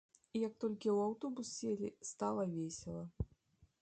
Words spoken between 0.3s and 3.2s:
Як толькі ў аўтобус селі, стала весела.